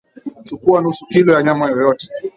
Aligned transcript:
Chukua 0.43 0.81
nusu 0.81 1.05
kilo 1.05 1.33
ya 1.33 1.43
nyama 1.43 1.69
yoyote 1.71 2.07